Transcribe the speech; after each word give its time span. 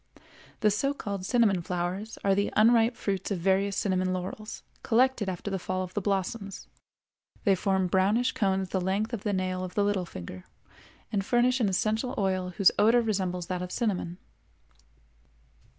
The 0.61 0.71
so 0.71 0.95
called 0.95 1.27
cinnamon 1.27 1.61
flowers 1.61 2.17
are 2.23 2.33
the 2.33 2.51
unripe 2.55 2.95
fruits 2.95 3.29
of 3.29 3.37
various 3.37 3.77
cinnamon 3.77 4.13
laurels, 4.13 4.63
collected 4.81 5.29
after 5.29 5.51
the 5.51 5.59
fall 5.59 5.83
of 5.83 5.93
the 5.93 6.01
blossoms. 6.01 6.67
They 7.43 7.53
form 7.53 7.85
brownish 7.85 8.31
cones 8.31 8.69
the 8.69 8.81
length 8.81 9.13
of 9.13 9.21
the 9.21 9.31
nail 9.31 9.63
of 9.63 9.75
the 9.75 9.83
little 9.83 10.07
finger, 10.07 10.45
and 11.11 11.23
furnish 11.23 11.59
an 11.59 11.69
essential 11.69 12.15
oil 12.17 12.49
whose 12.57 12.71
odor 12.79 13.03
resembles 13.03 13.45
that 13.45 13.61
of 13.61 13.71
cinnamon. 13.71 14.17